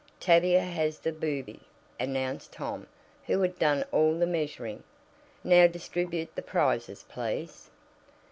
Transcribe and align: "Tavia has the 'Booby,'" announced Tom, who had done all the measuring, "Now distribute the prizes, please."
"Tavia 0.19 0.61
has 0.61 0.97
the 0.97 1.11
'Booby,'" 1.11 1.59
announced 1.99 2.51
Tom, 2.53 2.87
who 3.27 3.39
had 3.43 3.59
done 3.59 3.85
all 3.91 4.17
the 4.17 4.25
measuring, 4.25 4.81
"Now 5.43 5.67
distribute 5.67 6.33
the 6.33 6.41
prizes, 6.41 7.05
please." 7.07 7.69